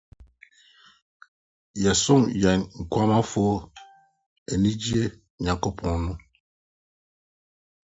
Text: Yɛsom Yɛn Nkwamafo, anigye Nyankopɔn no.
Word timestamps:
Yɛsom 1.83 2.23
Yɛn 2.41 2.59
Nkwamafo, 2.81 3.43
anigye 4.51 5.03
Nyankopɔn 5.43 5.95
no. 6.05 6.13